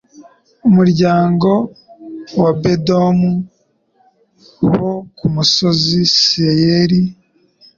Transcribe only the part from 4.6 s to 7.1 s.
bo ku musozi seyiri